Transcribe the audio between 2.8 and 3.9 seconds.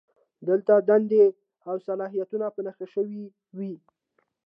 شوي وي.